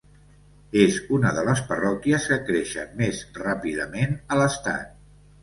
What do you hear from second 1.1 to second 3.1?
una de les parròquies que creixen